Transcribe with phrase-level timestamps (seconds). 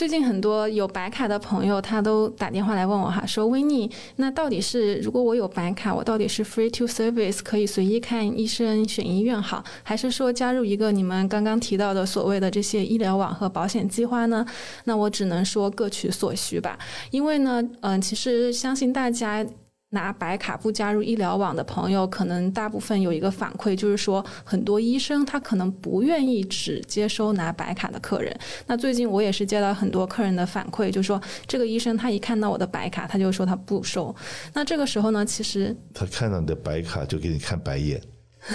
[0.00, 14.42] 最近很多有白卡的朋友，他都打电话来问我哈，说维尼，那到底是如果我有白卡，我到底是 free to service 可以随意看医生、选医院好，还是说加入一个你们刚刚提到的所谓的这些医疗网和保险计划呢？
[14.84, 16.78] 那我只能说各取所需吧，
[17.10, 19.46] 因为呢，嗯、其实相信大家。
[19.90, 28.36] 拿白卡不加入医疗网的朋友，可能大部分有一个反馈，就是说很多医生他可能不愿意只接收拿白卡的客人。
[28.66, 34.14] 那最近我也是接到很多客人的反馈，就是说这个医生他一看到我的白卡，他就说他不收。
[34.54, 38.00] 那这个时候呢，其实他看到你的白卡就给你看白眼。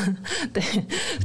[0.54, 0.62] 对，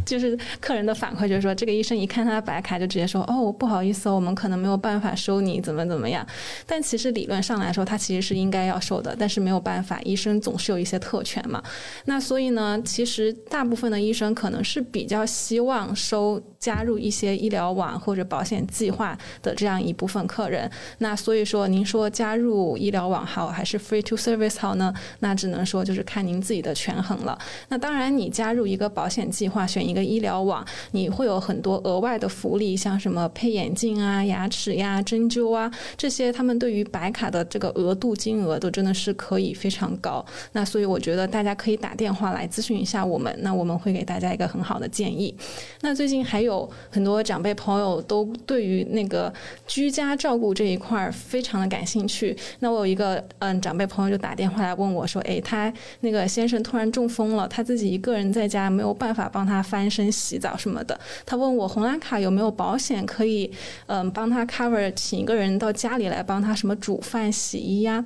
[0.05, 6.27] 就是客人的反馈，就是说这个医生一看他的白卡，就直接说：“哦，不好意思，我们可能没有办法收你，怎么怎么样。”
[6.67, 11.63] 但其实理论上来说，他其实是应该要收的，但是没有办法，医生总是有一些特权嘛。
[12.05, 20.71] 那所以呢，其实大部分的医生可能是比较希望收加入一些医疗网或者保险计划的这样一部分客人。
[20.99, 24.95] 那所以说，您说加入医疗网好还是 free to service 好呢？
[25.19, 27.39] 那只能说就是看您自己的权衡了。
[27.69, 28.71] 那当然，你加入。
[28.71, 40.25] 一个保险计划，选一个医疗网，你会有很多额外的福利，像什么配眼镜啊、牙齿呀、针灸啊这些，他们对于白卡的这个额度金额都真的是可以非常高。
[40.53, 45.35] 那所以我觉得大家可以打电话来咨询一下我们，那我们会给大家一个很好的建议。
[45.81, 49.33] 那最近还有有很多长辈朋友都对于那个
[49.67, 52.37] 居家照顾这一块非常的感兴趣。
[52.59, 63.49] 那我有一个嗯长辈朋友就打电话来问我说：“诶，他那个先生突然中风了，他自己一个人在。”家没有办法帮他翻身、洗澡什么的，他问我红蓝卡有没有保险可以，
[63.87, 68.05] 嗯、帮他 cover，请一个人到家里来帮他什么煮饭、洗衣呀？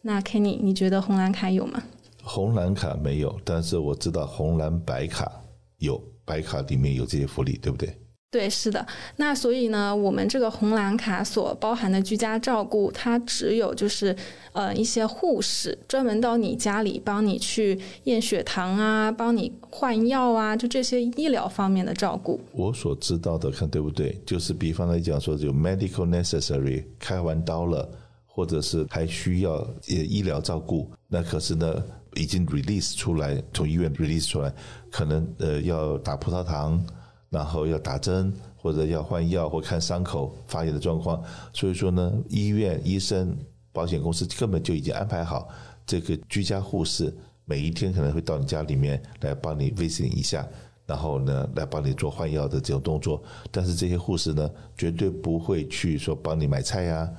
[0.00, 1.80] 那 Kenny，你觉得红蓝卡有吗？
[2.24, 5.30] 红蓝卡没有，但是我知道红蓝白卡
[5.78, 7.98] 有，白卡里面有这些福利，对不对？
[8.30, 8.84] 对，是的。
[9.18, 14.16] 那所以呢，我们这个红蓝卡所包含的居家照顾，它只有就是
[14.52, 22.40] 呃一些护士专门到你家里帮你去验血糖啊，帮你换药啊，就这些医疗方面的照顾。
[22.50, 24.20] 我所知道的，看对不对？
[24.26, 27.88] 就是比方来讲说，有 medical necessary，开完刀了，
[28.26, 31.84] 或者是还需要呃医疗照顾，那可是呢
[32.16, 34.52] 已经 release 出来，从医院 release 出来，
[34.90, 36.84] 可能呃要打葡萄糖。
[37.30, 41.20] 然后要打针或者要换药或看伤口发炎的状况，
[41.52, 43.36] 所以说呢，医院、医生、
[43.72, 45.48] 保险公司根本就已经安排好
[45.84, 47.12] 这个居家护士，
[47.44, 50.46] 每一天可能会到你家里面来帮你 visit 一下，
[50.86, 53.20] 然后呢来帮你做换药的这种动作。
[53.50, 54.48] 但是这些护士呢，
[54.78, 57.10] 绝对不会去说帮你买菜呀、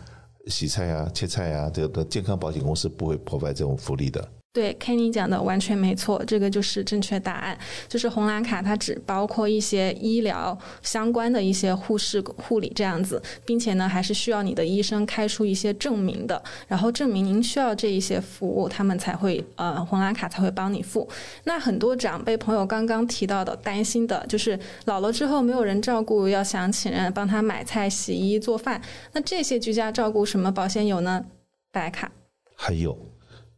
[0.47, 4.25] 洗菜呀、切菜呀，这个健康保险公司不会破坏这种福利的。
[4.55, 7.57] 对，Kenny 讲的完全没错，这个就是正确答案。
[7.89, 21.05] 就是红蓝卡，它只包括一些医疗相关的一些护士护理这样子，并且呢，还是需要你的医生开出一些证明的，然后证明您需要这一些服务，他们才会呃红蓝卡才会帮你付。
[21.43, 31.25] 那很多长辈朋友刚刚提到的担心的就是老了之后没有人照顾，要想请人帮他买菜、洗衣、做饭，那这些居家照顾什么保险有呢？
[31.73, 32.09] 白卡
[32.55, 32.97] 还有。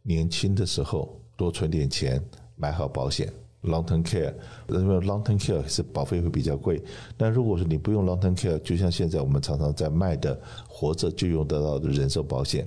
[0.08, 2.18] 年轻的时候多存点钱，
[2.56, 3.30] 买好保险
[3.64, 4.32] ，long term care。
[4.70, 6.82] 因为 long term care 是保费会比较贵。
[7.18, 12.66] 那如果说你不用 long term care，就像现在我们常常在卖的，活着就用得到的人寿保险，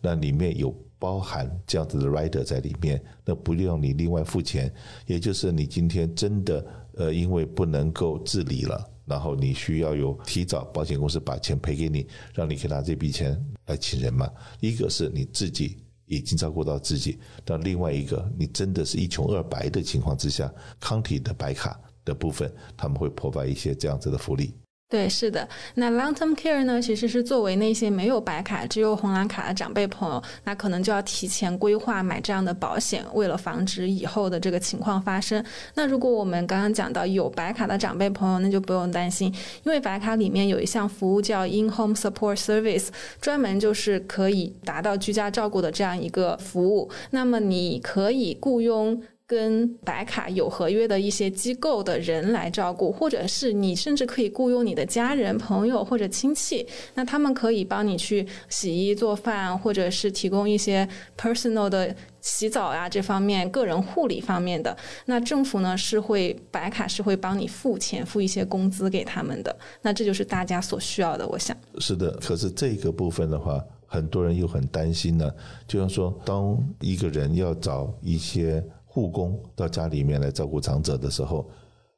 [0.00, 4.72] 那里面有包含这样子的 rider 在里面，那不用你另外付钱。
[5.06, 6.64] 也就是你今天真的
[6.94, 13.36] 呃，因为不能够自理了，然后你需要有提早保险公司把钱赔给你，让你可以拿这笔钱
[13.66, 14.30] 来请人嘛。
[14.60, 15.78] 一个是你自己。
[16.06, 24.54] 已经照顾到自己，但另外一个，你真的是一穷二白的情况之下康体的白卡的部分，他们会破发一些这样子的福利。
[24.88, 25.48] 对，是的。
[25.74, 35.44] 那 long term care 呢，其实是作为那些没有白卡、只有红蓝卡的长辈朋友，那可能就要提前规划买这样的保险，为了防止以后的这个情况发生。
[35.74, 39.26] 那如果我们刚刚讲到有白卡的长辈朋友，那就不用担心，
[39.64, 42.86] 因为白卡里面有一项服务叫 in home support service，
[43.20, 46.88] 专门就是可以达到居家照顾的这样一个服务。
[47.10, 49.02] 那么你可以雇佣。
[49.26, 56.64] 跟白卡有合约的一些机构的人来照顾，或者是你甚至可以雇佣你的家人、朋友或者亲戚，
[56.94, 60.88] 那他们可以帮你去洗衣做饭，或者是提供一些
[61.18, 64.76] personal 的洗澡、啊、这方面个人护理方面的。
[65.06, 69.56] 那政府呢是会白卡是会帮你付钱付一些工资给他们的。
[69.82, 71.56] 那这就是大家所需要的，我想。
[71.80, 75.28] 是的，可是这个部分的话，很多人又很担心呢，
[75.66, 78.64] 就像说，当一个人要找一些。
[78.96, 81.50] 护工到家里面来照顾长者的时候，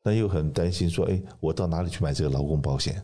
[0.02, 3.00] 那又很担心说：“哎，我到哪里去买这个劳工保险？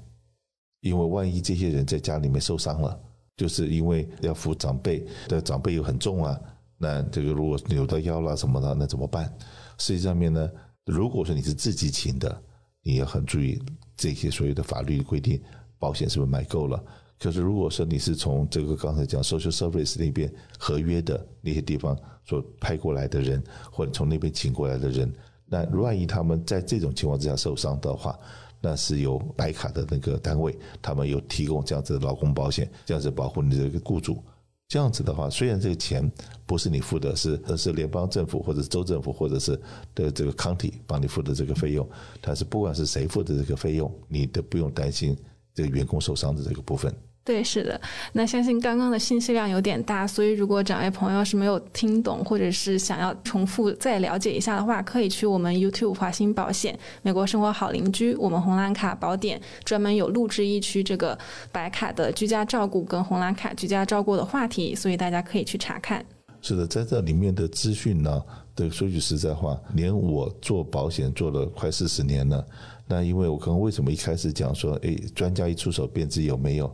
[0.81, 3.01] 因为万一这些人在家里面受伤了，
[3.37, 6.41] 就是因为要扶长辈的长辈又很重啊，
[6.77, 9.33] 那这个如果扭到腰了什么的，那怎么办？
[9.79, 10.51] 实际上面呢，
[10.87, 12.43] 如果说你是自己请的，
[12.83, 13.63] 你要很注意
[13.97, 15.41] 这些所有的法律规定，
[15.79, 16.85] 保险是不是买够了？
[17.25, 23.43] 就是如果说你是从这个刚才讲 social service 那边合约的那些地方所派过来的人，
[23.73, 25.11] 或者从那边请过来的人，
[25.47, 28.19] 那万一他们在这种情况之下受伤的话，
[28.61, 34.23] 那是由白卡的那个单位，他们有提供这样子的劳工保险，这样子保护你的这个雇主。
[34.69, 36.13] 这样子的话，虽然这个钱
[36.45, 39.59] 不是你付的，是是联邦政府或者是州政府或者是
[39.95, 41.89] 的这个 county 帮你付的这个费用，
[42.21, 45.17] 但是不管是谁付的这个费用，你都不用担心
[45.55, 46.95] 这个员工受伤的这个部分。
[47.25, 47.81] 对，是的。
[48.13, 61.19] 那相信刚刚的信息量有点大，所以如果长辈朋友是没有听懂，或者是想要重复再了解一下的话，可以去我们 YouTube 华兴保险、美国生活好邻居、我们红蓝卡宝典，专门有录制一区这个
[61.51, 66.05] 白卡的居家照顾跟红蓝卡居家照顾的话题，所以大家可以去查看。
[66.43, 68.23] 是的，在这里面的资讯呢，
[68.55, 72.47] 对，说句实在话，连我做保险做了快四十年了，
[72.87, 76.71] 那因为我刚刚为什么一开始讲说，哎，专家一出手便知有没有？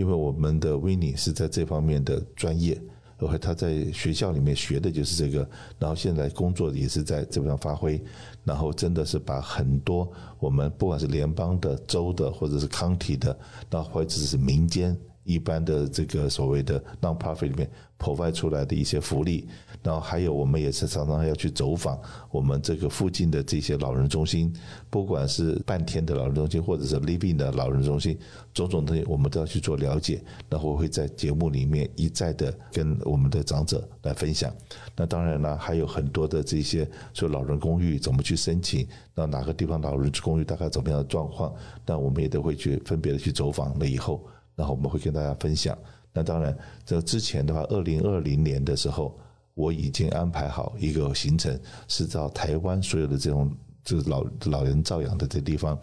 [0.00, 2.80] 因为我们的 Winnie 是在这方面的专业，
[3.18, 5.46] 而且他在学校里面学的就是这个，
[5.78, 8.02] 然后现在工作也是在这边发挥，
[8.42, 13.38] 然后真的是把很多我们不管是联邦的、州的或者是 county 的，
[13.68, 14.96] 那或者是民间
[15.30, 19.46] 一般的这个所谓的 non-profit 里面 provide 出来的一些福利。
[19.82, 21.98] 然后还有，我们也是常常要去走访
[22.30, 24.52] 我们这个附近的这些老人中心，
[24.90, 28.18] 不管是半天的老人中心，或者是 living 的老人中心，
[28.52, 30.22] 种种东西我们都要去做了解。
[30.50, 34.52] 然后会在节目里面一再的跟我们的长者来分享。
[34.94, 41.54] 那当然了，还有很多的这些说老人公寓怎么去申请，到哪个地方老人公寓大概怎么样的状况，
[41.86, 44.22] 那我们也都会去分别的去走访了以后，
[44.60, 45.76] 然后我们会跟大家分享。
[46.12, 49.18] 那当然，这之前的话，二零二零年的时候。
[49.54, 53.54] 我已经安排好一个行程，是到台湾所有的这种
[53.84, 55.78] 就是老老人照养的这地方，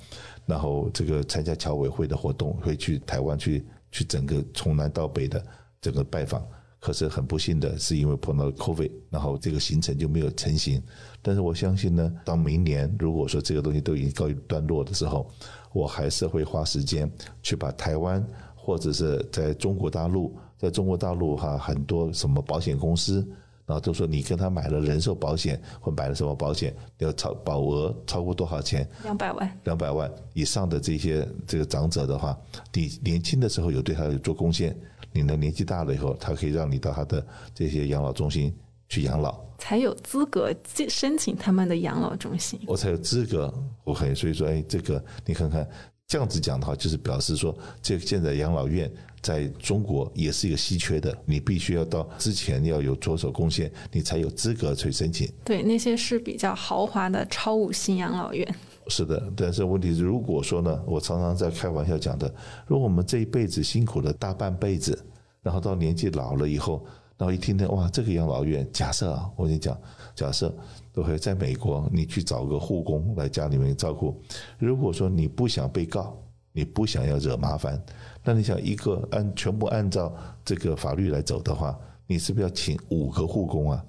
[0.47, 5.45] 然后这个参加侨委会的活动，会去台湾去去整个从南到北的
[5.80, 6.44] 整个拜访。
[6.80, 10.81] 可是很不幸的是，因为碰到了 COVID，然后这个行程就没有成型。
[11.21, 15.30] 但是我相信呢，到明年如果说这个东西都已经告一段落的时候，
[15.73, 17.12] 我还是会花时间
[17.44, 18.25] 去把台湾
[18.67, 23.25] 或者是在中国大陆，在中国大陆哈很多什么保险公司。
[23.65, 28.85] 然后都说你跟他买了人寿保险或买了什么保险，要超保额超过多少钱？
[29.03, 29.59] 两百万。
[29.63, 32.37] 两百万以上的这些这个长者的话，
[32.73, 34.77] 你年轻的时候有对他有做贡献，
[35.13, 38.53] 你呢年纪大了以后，他可以让你到他的这些养老中心
[38.89, 40.53] 去养老，才有资格
[40.89, 42.59] 申请他们的养老中心。
[42.67, 43.53] 我才有资格
[43.85, 44.13] ，OK。
[44.13, 45.65] 所以说，哎，这个你看看。
[46.07, 48.89] 这样子讲的话，就是表示说，这个现在养老院
[49.21, 55.30] 在中国也是一个稀缺的，你必须要到之前要有着手贡献，你才有资格去申请。
[55.44, 58.56] 对，那些是比较豪华的超五星养老院。
[58.88, 62.33] 是的，但是问题是，如果说呢，我常常在开玩笑讲的，
[62.68, 64.98] 如果我们这一辈子辛苦了大半辈子，
[65.42, 66.86] 然后到年纪老了以后，
[67.17, 69.77] 然后一听听哇，这个养老院，假设啊，我跟你讲，
[70.15, 70.53] 假设。
[70.93, 74.19] 都会在美国，你去找个护工来家里面照顾。
[74.57, 76.17] 如果说你不想被告，
[76.51, 77.79] 你不想要惹麻烦，
[78.23, 80.11] 那你想一个按全部按照
[80.43, 83.85] 这个法律来走的话，你是不是要请五个护工啊？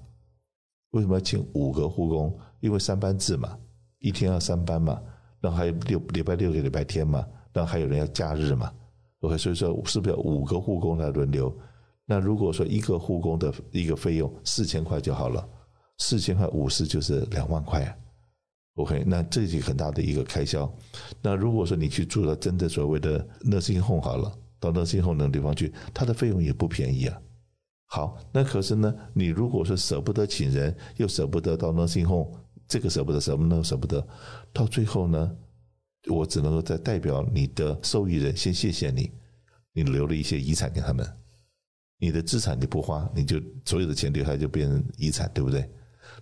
[0.90, 2.38] 为什么要请五个护工？
[2.60, 3.56] 因为三班制嘛，
[4.00, 5.00] 一天要三班嘛，
[5.40, 8.70] 然后还有六礼拜六礼拜天嘛，然后还有人要假日嘛。
[9.20, 11.50] OK，所以说是不是要五个护工来轮流？
[12.10, 15.46] 那如果说一个护工的一个费用四千块就好了。
[16.00, 17.84] 四千块五十就是两万块
[18.76, 20.72] ，OK，那这是很大的一个开销。
[21.20, 27.20] 那如果说你去住了真的所谓的 nursing home 好了，到 nursing home 那个地方去，它的费用也不便宜啊。
[27.86, 32.30] 好，那可是呢，你如果说舍不得请人，又舍不得到 nursing home，
[32.68, 33.64] 这个舍不得，什么呢？
[33.64, 34.06] 舍不得，
[34.52, 35.36] 到最后呢，
[36.08, 39.10] 我只能够再代表你的受益人先谢谢你，
[39.72, 41.04] 你留了一些遗产给他们，
[41.98, 45.68] 你的资产你不花，你就所有的钱留下来就变成遗产，对不对？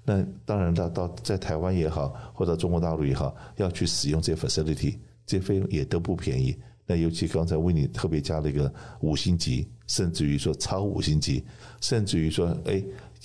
[0.05, 6.57] 那当然到到在台湾也好，或者中国大陆也好，要去使用这些 facility，这些费用也都不便宜。
[6.87, 11.45] 那尤其刚才为你特别加了一个五星级，甚至于说超五星级，
[11.81, 12.83] 甚至于说，哎，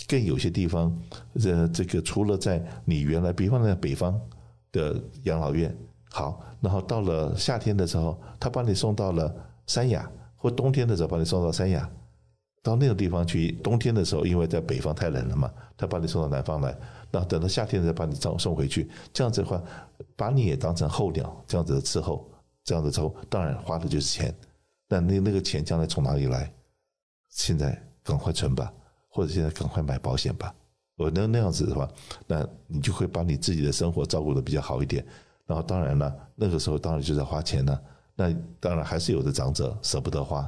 [0.07, 0.91] 更有些地方，
[1.39, 4.19] 这这个除了在你原来，比方在北方
[4.71, 5.75] 的养老院，
[6.09, 9.31] 好，然后到了夏天的时候，他把你送到了
[9.67, 11.87] 三亚，或冬天的时候把你送到三亚。
[12.63, 16.77] 到那个地方去，冬天的时候，因为在北方太冷了嘛，他把你送到南方来，
[17.09, 19.61] 那等到夏天再把你送送回去，这样子的话，
[20.15, 22.29] 把你也当成候鸟这样子的伺候，
[22.63, 24.33] 这样子之后，当然花的就是钱，
[24.87, 26.53] 但那那个钱将来从哪里来？
[27.29, 28.71] 现在赶快存吧，
[29.09, 30.53] 或者现在赶快买保险吧。
[30.97, 31.89] 我那那样子的话，
[32.27, 35.03] 那你就会把你自己的生活照顾得比较好一点。
[35.47, 37.81] 然后当然了，那个时候当然就在花钱了。
[38.15, 40.47] 那当然还是有的长者舍不得花，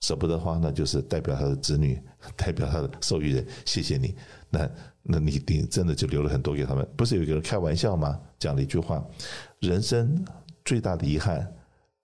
[0.00, 2.00] 舍不得花，那就是代表他的子女，
[2.36, 4.14] 代表他的受益人，谢谢你。
[4.48, 4.70] 那
[5.02, 6.86] 那你你真的就留了很多给他们。
[6.96, 8.20] 不是有一个人开玩笑吗？
[8.38, 9.04] 讲了一句话：
[9.60, 10.24] 人生
[10.64, 11.46] 最大的遗憾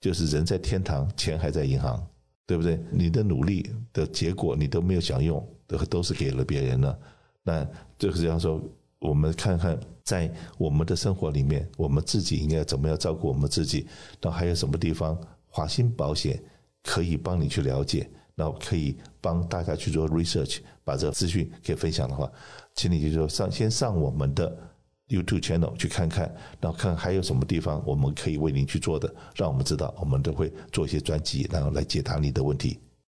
[0.01, 2.07] 就是人在天堂，钱还在银行，
[2.47, 2.81] 对不对？
[2.91, 6.99] 你的努力的结果你都没有享用，都都是给了别人了。
[7.43, 7.67] 那
[7.99, 8.63] 就是这样说。
[8.99, 13.87] 我们看看，在我们的生活里面，我们自己应该怎么样照顾我们自己？
[14.23, 15.17] 那还有什么地方
[15.49, 16.43] 华兴保险
[16.87, 18.09] 可以帮你去了解？
[18.37, 22.31] 然后可以帮大家去做 research，把这个资讯可以分享的话，
[22.75, 24.57] 请你就说上先上我们的
[25.09, 32.79] YouTube channel 去看看，然后看还有什么地方我们可以为您去做的，让我们知道，我们都会做一些专辑，然后来解答你的问题。